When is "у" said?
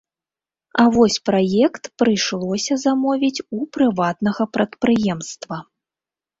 3.59-3.61